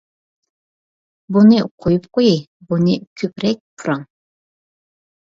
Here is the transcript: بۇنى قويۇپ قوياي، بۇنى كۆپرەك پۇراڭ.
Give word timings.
بۇنى 1.35 1.59
قويۇپ 1.85 2.07
قوياي، 2.17 2.39
بۇنى 2.71 2.95
كۆپرەك 3.23 3.61
پۇراڭ. 3.83 4.01